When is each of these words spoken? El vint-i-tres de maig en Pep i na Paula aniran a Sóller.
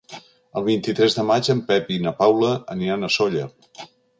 El 0.61 0.63
vint-i-tres 0.69 1.17
de 1.17 1.25
maig 1.27 1.51
en 1.55 1.61
Pep 1.69 1.93
i 1.99 1.99
na 2.07 2.15
Paula 2.25 2.51
aniran 2.77 3.05
a 3.11 3.15
Sóller. 3.19 3.49